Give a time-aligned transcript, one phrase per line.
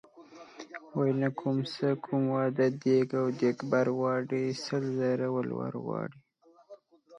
[0.95, 6.19] وايي نه کومه څه کوم واده دیګ او دیګبر غواړي سل زره ولور غواړي.